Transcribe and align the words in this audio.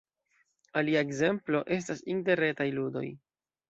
Alia 0.81 1.05
ekzemplo 1.07 1.63
estas 1.79 2.05
interretaj 2.17 2.71
ludoj. 2.83 3.09